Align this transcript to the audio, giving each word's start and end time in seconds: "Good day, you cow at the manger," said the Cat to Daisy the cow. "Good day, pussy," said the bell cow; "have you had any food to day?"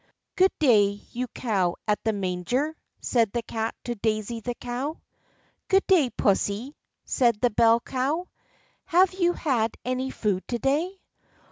"Good 0.35 0.51
day, 0.57 0.99
you 1.11 1.27
cow 1.27 1.75
at 1.87 2.03
the 2.03 2.11
manger," 2.11 2.75
said 3.01 3.31
the 3.33 3.43
Cat 3.43 3.75
to 3.83 3.93
Daisy 3.93 4.39
the 4.39 4.55
cow. 4.55 4.99
"Good 5.67 5.85
day, 5.85 6.09
pussy," 6.09 6.75
said 7.05 7.39
the 7.39 7.51
bell 7.51 7.79
cow; 7.81 8.27
"have 8.85 9.13
you 9.13 9.33
had 9.33 9.77
any 9.85 10.09
food 10.09 10.47
to 10.47 10.57
day?" 10.57 10.99